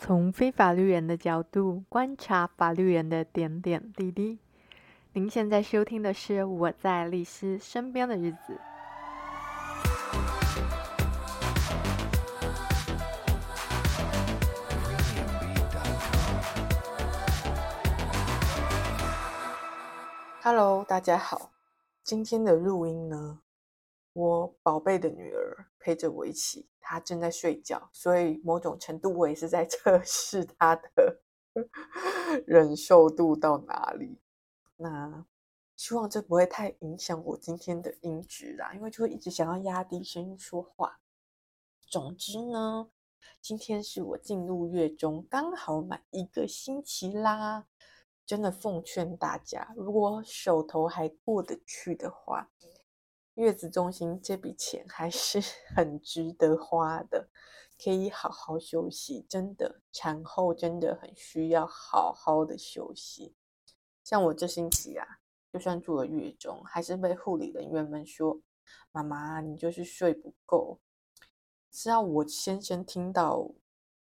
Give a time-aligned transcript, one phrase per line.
[0.00, 4.38] 从非法律人的角度观察法律人的点点滴滴。
[5.12, 8.38] 您现在收听的是《我在律师身边的日子》。
[20.40, 21.50] Hello，大家好。
[22.04, 23.40] 今天的录音呢，
[24.18, 26.68] 我宝贝的女儿陪着我一起。
[26.80, 31.20] 她正在睡觉，所以某种程度我也是在 测试她的
[32.44, 34.18] 忍受度到哪里。
[34.76, 35.24] 那
[35.76, 40.98] 希望这不会太影响我今天的音质啦，因为就会一直想要压低声音说话。
[41.86, 42.90] 总之呢，
[43.40, 47.66] 今天是我进入月中刚好满一个星期啦。
[48.26, 52.50] 真的奉劝大家，如果手头还过得去的话。
[53.38, 55.38] 月子中心这笔钱还是
[55.76, 57.28] 很值得花的，
[57.80, 59.24] 可以好好休息。
[59.28, 63.36] 真的，产后真的很需要好好的休息。
[64.02, 65.06] 像我这星期啊，
[65.52, 68.40] 就算住了月中，还是被护理人员们说
[68.90, 70.80] ：“妈妈，你就是睡不够。”
[71.70, 73.48] 只要我先生听到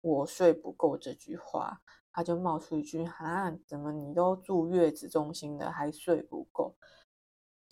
[0.03, 1.81] 我睡不够这句话，
[2.13, 6.77] 他就冒出一句：“啊，怎么你都住月子中心了，还睡不够？”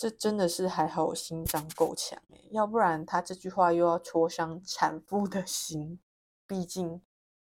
[0.01, 6.01] 这真的是还好，我心脏够强诶，要不然他这句话又要戳伤产妇的 心。
[6.47, 7.03] 毕竟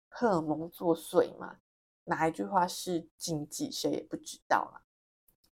[0.07, 1.57] 荷尔蒙作祟嘛，
[2.05, 4.87] 哪一句话是禁忌，谁也不知道啊。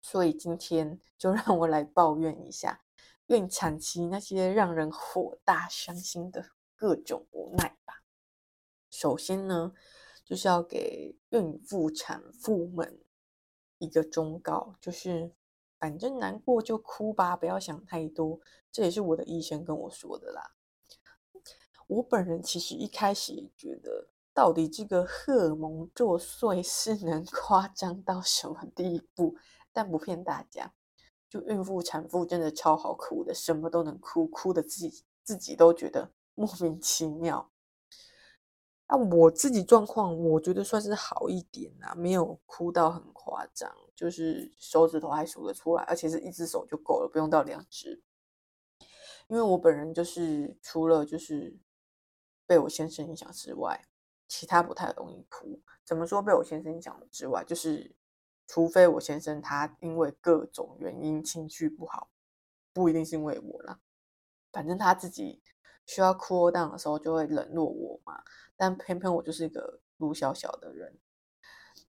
[0.01, 2.81] 所以今天就让我来抱怨一下
[3.27, 8.05] 孕产期那些让人火大、伤心的各种无奈吧。
[8.89, 9.75] 首先呢，
[10.25, 12.99] 就是要给孕妇、产妇们
[13.77, 15.35] 一个忠告，就是。
[15.79, 18.41] 反正难过就哭吧，不要想太多。
[18.73, 20.53] 这也是我的医生跟我说的啦。
[21.87, 29.37] 我本人其实一开始也觉得，到底这个荷尔蒙作祟是能 夸张到什么地步？
[29.73, 30.73] 但不骗大家，
[31.29, 37.51] 就孕妇、产妇真的超好哭的，什么都能哭，哭的自己自己都觉得莫名其妙。
[38.89, 43.73] 那我自己状况，我觉得算是好一点啊，没有哭到很夸张。
[43.97, 48.03] 就是手指头还数得出来，而且是一只手就够了，不用到两只。
[49.27, 51.59] 因为我本人就是除了就是
[52.47, 53.89] 被我先生影响之外，
[54.29, 55.63] 其他不太容易哭。
[55.85, 57.97] 怎么说被我先生影响之外，就是
[58.47, 62.11] 除非我先生他因为各种原因情绪不好，
[62.73, 63.81] 不一定是因为我啦，
[64.53, 65.43] 反正他自己
[65.87, 68.23] 需要 cool down 的时候就会冷落我嘛。
[68.57, 70.99] 但偏偏我就是一个鲁小小的人。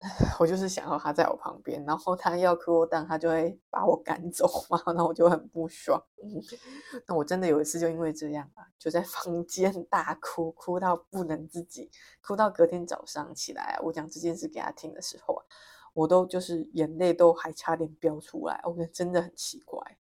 [0.40, 6.04] 我就是想要他在我旁边，然后他要 cool down，他就会把我赶走嘛， 那我就很不爽。
[7.08, 11.90] 那我真的有一次就因为这样啊，就在房间大哭，哭到不能自己，
[12.22, 15.46] 哭到隔天早上起来，我讲这件事给他听的时候啊，
[15.94, 19.98] 我都就是眼泪都还差点飙出来，我觉得真的很奇怪。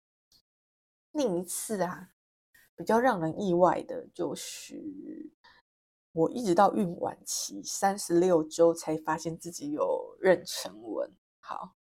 [1.11, 2.11] 另一次啊，
[2.81, 5.31] 比较让人意外的就是。
[6.13, 11.09] 我一直到孕晚期三十六周才发现自己有妊娠纹。
[11.39, 11.77] 好，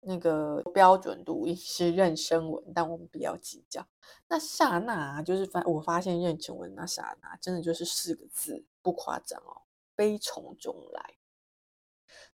[0.00, 3.86] 那个标准读是妊娠纹，但我们不要计较。
[4.26, 9.60] 那刹那就是发我发现妊娠纹那刹那，真的就是四个字，不夸张哦，
[9.94, 11.16] 悲从中来。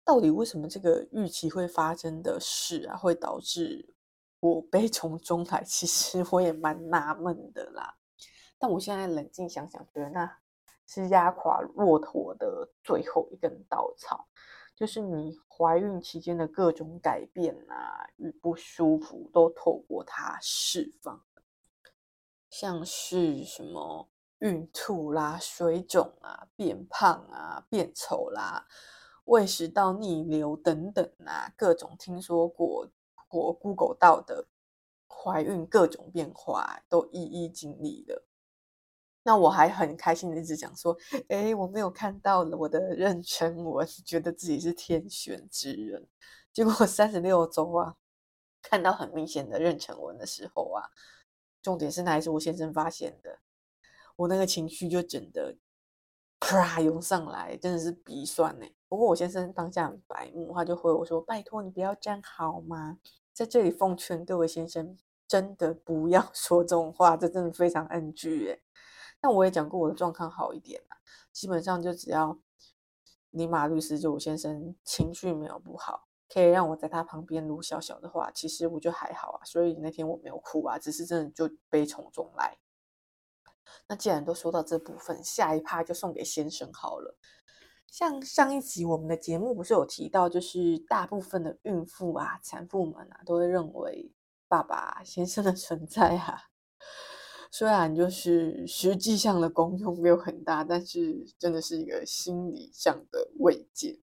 [0.05, 3.94] 到底为什么这个预期会发生的事啊，会导致
[4.49, 5.63] 我悲从中来？
[5.65, 7.97] 其实我也蛮纳闷的啦。
[8.59, 10.39] 但我现在冷静想想，觉得那。
[10.87, 14.29] 是压垮骆驼的最后一根稻草，
[14.77, 21.25] 就是你怀孕期间的各种改变啊与不舒服，都透过它释放，
[22.51, 28.67] 像是什么孕吐啦、水肿啊、变胖啊、变丑啦、
[29.25, 32.87] 胃食道逆流等等啊，各种听说过
[33.41, 34.47] 我 Google 到的
[35.09, 38.25] 怀孕各种变化，都一一经历了。
[39.27, 40.95] 那我还很开心的一直讲说，
[41.29, 46.07] 诶，我没有看到我的妊娠纹，觉得自己是天选之人。
[46.53, 47.97] 结果三十六周啊，
[48.61, 50.91] 看到很明显的妊娠纹的时候啊，
[51.63, 53.39] 重点是那还是我先生发现的，
[54.17, 55.57] 我那个情绪就整的
[56.39, 58.67] 啪涌上来，真的是鼻酸呢。
[58.89, 62.99] 不过我先生当下很白目，他就回我说：“拜托你不要这样好吗？”
[63.35, 64.97] 在这里奉劝各位先生，
[65.27, 68.63] 真的不要 说这种话，这真的非常 NG 诶。
[69.21, 70.97] 但我也讲过我的状况好一点啦，
[71.33, 72.39] 基本上就只要
[73.31, 79.45] 尼玛律师就我先生情绪没有不好，可以让我在他旁边撸小小的话，其实我就还好啊。
[79.45, 82.59] 所以那天我没有哭啊，只是真的就悲从中来。
[83.89, 87.19] 那既然都说到这部分，下一趴就送给先生好了。
[87.95, 94.13] 像上一集我们的节目不是有提到，就是大部分的孕妇啊、产妇们啊，都会认为
[94.49, 96.43] 爸爸先生的存在啊，
[97.53, 104.01] 虽然就是实际上的功用没有很大，但是真的是一个心理上的慰藉。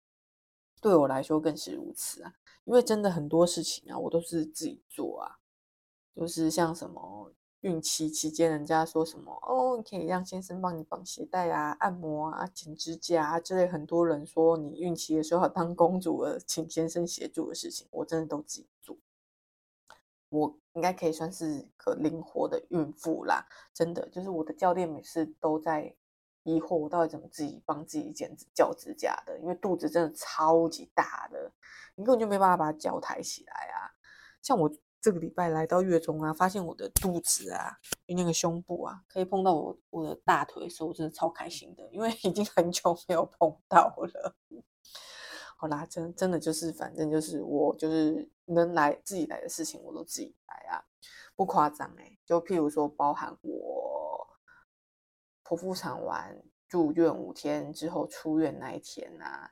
[0.79, 2.33] 对我来说更是如此啊，
[2.63, 5.35] 因为真的很多事情啊，我都是自己做啊，
[6.15, 18.97] 就是像什么孕期期间，人家说什么哦，你可以让先生帮你绑鞋带啊、按摩啊、剪指甲啊之类，很多人说你孕期的时候当公主了，请先生协助的事情，我真的都自己做。
[20.29, 25.95] 我应该可以算是个灵活的孕妇啦，真的，就是我的教练每次都在。
[26.43, 29.37] 疑惑我到底怎么自己帮自己剪脚指甲的？
[29.37, 31.51] 因为肚子真的超级大的，
[31.93, 33.93] 你根本就没办法把脚抬起来啊！
[34.41, 34.67] 像我
[35.01, 37.77] 这个礼拜来到月中啊，发现我的肚子啊，
[38.07, 44.35] 那个胸部啊，可以碰到我我的大腿的时候，我真的超开心的，因为已经很久没有碰到了。
[45.57, 50.83] 好啦，真真的就是，反正就是我就是能来自己来的事情，我都自己来啊，
[51.35, 53.91] 不夸张哎，就譬如说，包含我。
[55.43, 59.51] 剖腹产完住院五天之后出院那一天啊，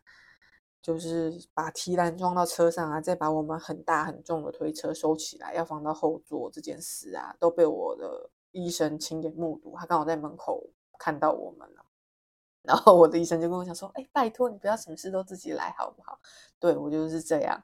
[0.82, 9.76] 就是把提篮装到车上啊，再把我们很大很重的推车收起来，要放到后座这件事啊，都被我的医生亲眼目睹。
[9.78, 11.86] 他刚好在门口看到我们了，
[12.64, 16.20] 然后我的医生就跟我讲说：“哎，拜托你不要什么事都自己来好不好？”
[16.60, 17.62] 对，我就是这样，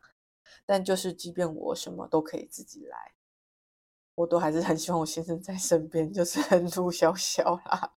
[0.66, 3.14] 但就是即便我什么都可以自己来。
[4.16, 7.92] 我都还是很希望我先生在身边，就是 很小小啦。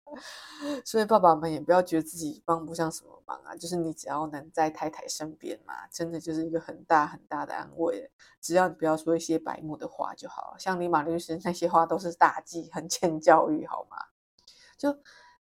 [0.83, 8.11] 所以爸爸们也不要觉得自己帮不上什么忙啊，就是你只要能在太太身边嘛，真的就是一个很大很大的安慰。
[8.41, 13.97] 只要你不要说一些白目的话就好，像你马律师那些话都是大忌，很欠教育，好吗？
[14.77, 14.97] 就。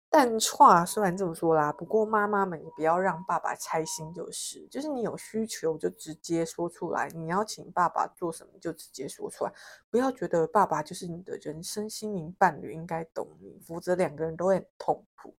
[0.09, 9.53] 但话虽然这么说啦，不过妈妈们也不要让爸爸拆心，就是，就是你有需求就直接说出来，你要请爸爸做什么就直接说出来，
[9.89, 15.35] 不要觉得爸爸就是你的人生心灵伴侣，应该懂你，否则两个人都会很痛苦。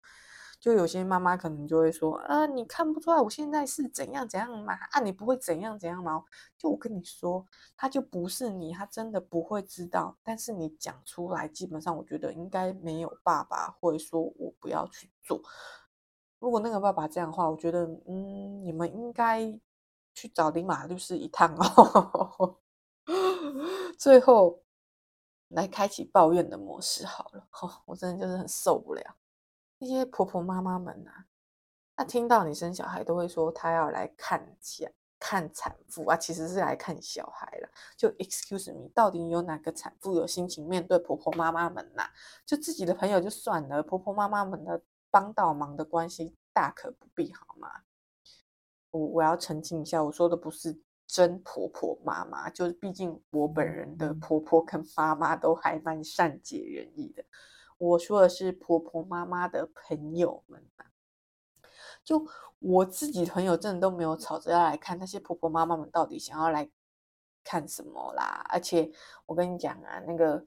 [0.68, 4.74] 就有些妈妈可能就会说啊，你看不出来我现在是怎样怎样嘛？
[4.92, 6.22] 啊，你不会怎样怎样吗？
[6.58, 7.46] 就我跟你说，
[7.78, 10.18] 他就不是你，他真的不会知道。
[10.22, 15.42] 但是你讲出来，基本上我觉得应该没有爸爸会说我不要去做。
[16.40, 19.58] 如果那个爸爸这样的话，我觉得嗯，你们应该
[20.14, 22.58] 去找李马律师一趟哦。
[23.98, 24.62] 最后
[25.48, 27.48] 来开启抱怨的模式好了，
[27.88, 29.16] 我真的就是很受不了。
[29.80, 31.26] 那些婆婆妈妈们啊，
[31.98, 37.70] 那听到你生小孩都会说她要来看产看产妇啊，其实是来看小孩了。
[37.96, 42.10] 就 excuse me，到底有哪个产妇有心情面对婆婆妈妈们呐、啊？
[42.46, 47.70] 就自己的朋友就算了，婆婆妈妈们的帮倒忙的关系大可不必，好吗？
[48.92, 57.24] 我我要澄清一下，我说的不是真婆婆妈妈，就是毕竟我本人的婆婆跟妈妈都还蛮善解人意的。
[57.78, 60.66] 我说的是婆婆妈妈的朋友们，
[62.04, 62.26] 就
[62.60, 66.70] 我自己朋友真的都没有吵着要来看那些婆婆妈妈们到底想要来
[67.44, 68.46] 看什么啦。
[68.50, 68.92] 而且
[69.26, 70.46] 我跟你讲啊，那个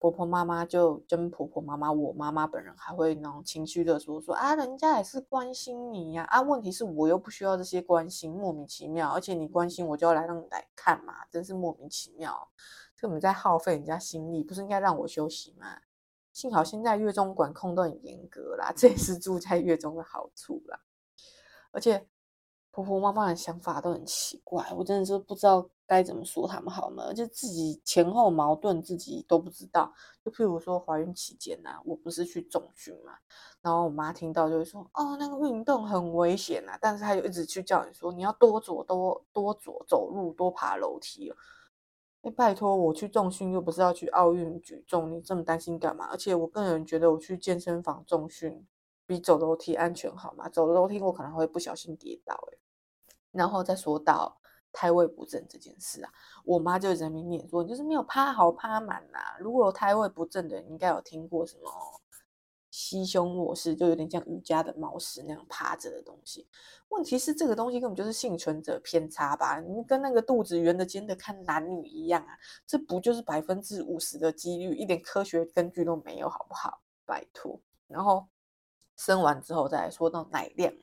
[0.00, 9.10] 婆婆妈妈就真婆婆妈妈，我妈妈本人还会那种情绪的说说啊，人家也是关心你呀啊，问题是我又不需要这些关心，莫名其妙。
[9.10, 12.48] 而且你关心我就要来让你来看嘛，真是莫名其妙。
[12.96, 15.78] 这我们在耗费人家心力，不是应该让我休息吗？
[16.34, 20.80] 幸好现在月中管控都很严格啦，这也是住在月中的好处啦。
[21.70, 22.08] 而且
[22.72, 27.14] 婆婆妈妈的想法都很奇怪，我真的是不知道该怎么说他们好呢。
[27.14, 29.94] 就自己前后矛盾，自己都不知道。
[30.24, 33.12] 就譬如说怀孕期间啊，我不是去重训嘛，
[33.62, 41.32] 然后我妈听到就会说：“哦，那个运动很危险啊！”但是她就一直去叫你说：“你要多走多多走走路，多爬楼梯。”
[42.24, 46.06] 哎，拜托，我去重训又不是要去奥运举重，你这么担心干嘛？
[46.10, 48.66] 而且我个人觉得，我去健身房重训
[49.06, 50.48] 比走楼梯安全好嘛？
[50.48, 52.34] 走楼梯我可能会不小心跌倒。
[52.50, 52.56] 哎，
[53.30, 54.38] 然后再说到
[54.72, 56.10] 胎位不正这件事啊，
[56.46, 59.36] 我妈就人民念说，你就是没有趴好趴满呐、啊。
[59.38, 61.70] 如果有胎位不正的你，应该有听过什么？
[62.76, 66.48] 吸胸卧式就有点像瑜伽的猫式那样趴着的东西。
[66.88, 69.60] 问题是这个东西根本就是幸存者偏差吧？
[69.60, 72.36] 你跟那个肚子圆的尖的看男女一样啊？
[72.66, 76.80] 这不就是百分之五十的几率，一点科学根据都没有，好不好？
[77.06, 77.60] 拜托。
[77.86, 78.26] 然后
[78.96, 80.74] 生完之后再来说到奶量。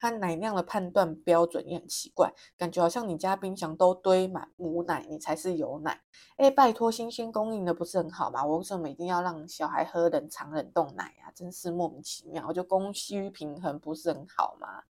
[0.00, 6.00] 他奶量的判断标准也很奇怪，感觉好像你家冰箱都堆满母奶，你才是有奶。
[6.38, 8.44] 哎，拜托，新鲜供应的不是很好吗？
[8.44, 11.30] 我为什么一定要让小孩喝冷藏冷冻奶啊？
[11.34, 14.84] 真是莫名其妙，就供需平衡不是很好吗？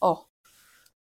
[0.00, 0.26] 哦，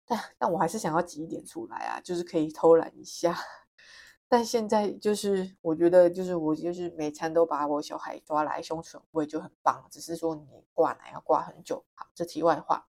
[0.05, 3.38] 但但我还是想要挤一点出来啊，就是可以偷懒一下。
[4.29, 11.85] 但现在就是我觉得，就是我就是每餐都把我小孩抓来胸唇喂就很棒，只是说你挂奶要挂很久。
[11.95, 12.88] 好，这题外话，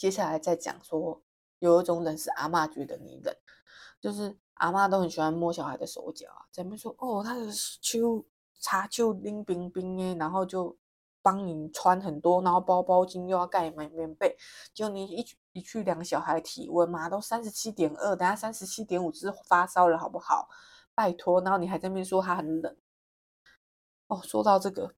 [0.00, 1.20] 接下来再讲说，
[1.58, 3.36] 有一种冷是阿嬷觉得你冷，
[4.00, 7.52] 就是阿嬷都很喜欢摸小孩的手脚啊，在那边说哦，他的
[7.82, 8.24] 秋
[8.60, 10.74] 茶就冰冰冰耶，然后就。
[11.22, 14.34] 帮你穿很多，然后包包巾又要盖满棉被，
[14.72, 20.48] 就你一一去量小孩体温嘛，都三十七点二，等下三十七点五，只是发烧了好不好？
[20.94, 22.74] 拜托，然后你还在那边说他很冷。
[24.06, 24.94] 哦，说到这个，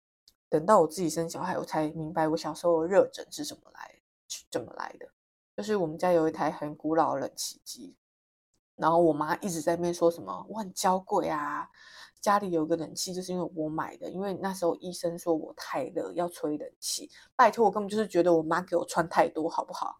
[0.49, 4.02] 等到我自己生小孩，我才明白我小时候的热疹是什么来，
[4.51, 5.09] 怎么来的。
[5.57, 7.97] 就是我们家有一台很古老的冷气机，
[8.77, 11.69] 然后我妈一直在那边说什么我很娇贵啊。
[12.21, 17.11] 家里有个冷气，就是因为我买的，因为那时候医生说我太热要吹冷气。
[17.35, 19.99] 拜托，我根本就是觉得我妈给我穿太多，好不好？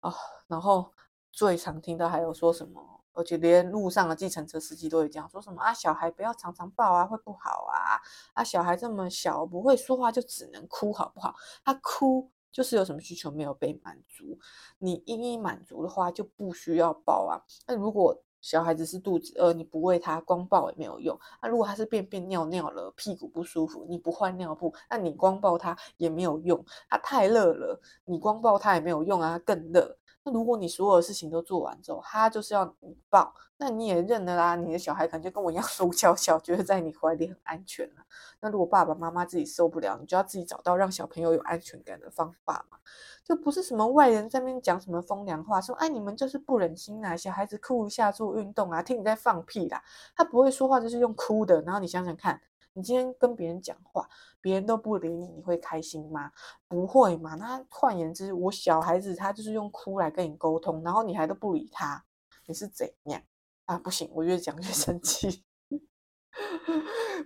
[0.00, 0.14] 啊、哦，
[0.46, 0.92] 然后
[1.32, 7.98] 最常听到还有说什么，而且连路上的计程车司机都会这样说什么啊，小孩不要常常抱啊，会不好啊。
[8.34, 11.34] 啊，小孩这么小不会说话，就只能哭，好不好？
[11.64, 14.38] 他哭就是有什么需求没有被满足，
[14.78, 17.42] 你一一满足的话就不需要抱啊。
[17.66, 21.18] 那如果小孩子是肚子饿，你不喂他，光抱也没有用。
[21.42, 26.64] 那、如果他是便便尿尿了，屁股不舒服，你不换尿布，那你光抱他也没有用。
[26.88, 29.96] 他太热了，你光抱他也没有用啊，更热。
[30.24, 34.56] 那如果你所有的事情都做完之后，他就是要你抱，那你也认了啦。
[34.56, 38.02] 你的小孩可能就跟我一样， 手小小，觉得在你怀里很安全了。
[38.40, 42.78] 那如果爸爸妈妈自己受不了，你就要自己找到让小朋友有安全感的方法嘛。
[43.22, 49.82] 就不是什么外人在那边讲什么风凉话，说哎你们就是不忍心啊，小孩子哭一下做运动啊，听你在放屁啦。
[50.14, 52.40] 他不会说话就是用哭的，然后你想想看，
[52.74, 54.08] 你今天跟别人讲话，
[54.40, 56.30] 别人都不理你，你会开心吗？
[56.68, 57.34] 不会嘛。
[57.36, 62.04] 那换言之，我小孩子他就是用哭来跟你沟通，然后你还都不理他，
[62.46, 63.22] 你是怎样
[63.64, 63.78] 啊？
[63.78, 65.44] 不行，我越讲越 生气。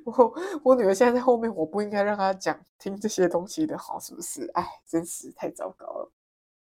[0.04, 4.46] 我我女儿现在在后面，我不应该让她讲听这些东西的好，是不是？
[4.52, 6.12] 哎，真是太糟糕了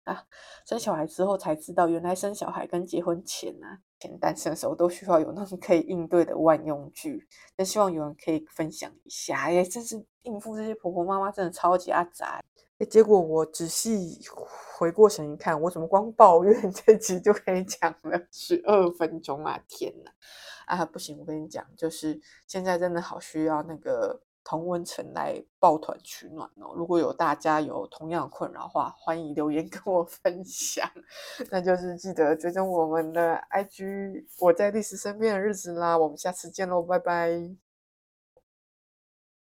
[0.04, 0.26] 啊！
[0.66, 7.26] 生小孩之后才知道，原来生小孩跟结婚前啊，前单身的时候都需要有那种可以应对的万用具。
[7.56, 9.44] 那希望有人可以分享一下。
[9.44, 12.40] 哎，真是应付这些婆婆妈妈真的超级阿杂。
[12.78, 14.20] 哎，结果我仔细
[14.76, 19.58] 回过神一看，我怎么光抱怨这集就可以讲了十二分钟啊！
[19.68, 20.12] 天哪！
[20.66, 21.18] 啊，不行！
[21.18, 26.74] 我跟你讲，就是现在真的好需要那个同温层来抱团取暖哦。
[26.76, 30.88] 如果有大家有同样困扰的话，欢迎留言跟我 分享。
[31.50, 35.96] 那就是记得追踪我们的 IG，我在历史身边的日子啦。
[35.96, 37.63] 我们下次见喽，拜拜。